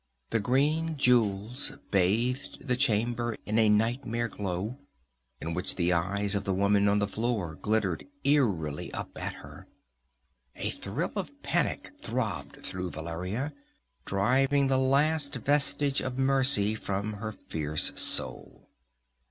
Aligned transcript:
The 0.31 0.39
green 0.39 0.97
jewels 0.97 1.73
bathed 1.91 2.67
the 2.67 2.75
chamber 2.75 3.35
in 3.45 3.59
a 3.59 3.69
nightmare 3.69 4.29
glow, 4.29 4.79
in 5.39 5.53
which 5.53 5.75
the 5.75 5.93
eyes 5.93 6.33
of 6.33 6.43
the 6.43 6.55
woman 6.55 6.87
on 6.87 6.97
the 6.97 7.07
floor 7.07 7.53
glittered 7.53 8.07
eerily 8.23 8.91
up 8.95 9.15
at 9.15 9.33
her. 9.33 9.67
A 10.55 10.71
thrill 10.71 11.11
of 11.15 11.43
panic 11.43 11.91
throbbed 12.01 12.63
through 12.63 12.89
Valeria, 12.89 13.53
driving 14.03 14.65
the 14.65 14.79
last 14.79 15.35
vestige 15.35 16.01
of 16.01 16.17
mercy 16.17 16.73
from 16.73 17.13
her 17.13 17.31
fierce 17.31 17.91
soul. 17.93 18.69